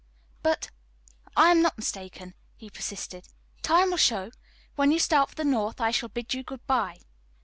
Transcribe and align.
"But 0.41 0.71
I 1.37 1.51
am 1.51 1.61
not 1.61 1.77
mistaken," 1.77 2.33
he 2.57 2.71
persisted. 2.71 3.27
"Time 3.61 3.91
will 3.91 3.97
show. 3.97 4.31
When 4.75 4.89
you 4.91 4.97
start 4.97 5.29
for 5.29 5.35
the 5.35 5.45
North 5.45 5.79
I 5.79 5.91
shall 5.91 6.09
bid 6.09 6.33
you 6.33 6.41
good 6.41 6.65
by." 6.65 6.97